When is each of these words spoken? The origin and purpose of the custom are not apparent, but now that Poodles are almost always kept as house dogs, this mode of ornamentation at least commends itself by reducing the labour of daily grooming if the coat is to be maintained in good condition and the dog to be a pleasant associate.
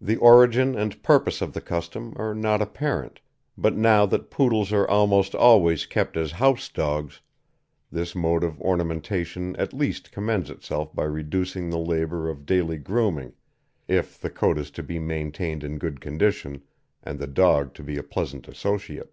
The 0.00 0.16
origin 0.16 0.74
and 0.74 1.02
purpose 1.02 1.42
of 1.42 1.52
the 1.52 1.60
custom 1.60 2.14
are 2.16 2.34
not 2.34 2.62
apparent, 2.62 3.20
but 3.58 3.76
now 3.76 4.06
that 4.06 4.30
Poodles 4.30 4.72
are 4.72 4.88
almost 4.88 5.34
always 5.34 5.84
kept 5.84 6.16
as 6.16 6.32
house 6.32 6.70
dogs, 6.70 7.20
this 7.92 8.14
mode 8.14 8.42
of 8.42 8.58
ornamentation 8.62 9.54
at 9.56 9.74
least 9.74 10.10
commends 10.12 10.48
itself 10.48 10.94
by 10.94 11.04
reducing 11.04 11.68
the 11.68 11.76
labour 11.78 12.30
of 12.30 12.46
daily 12.46 12.78
grooming 12.78 13.34
if 13.86 14.18
the 14.18 14.30
coat 14.30 14.56
is 14.56 14.70
to 14.70 14.82
be 14.82 14.98
maintained 14.98 15.62
in 15.62 15.76
good 15.76 16.00
condition 16.00 16.62
and 17.02 17.18
the 17.18 17.26
dog 17.26 17.74
to 17.74 17.82
be 17.82 17.98
a 17.98 18.02
pleasant 18.02 18.48
associate. 18.48 19.12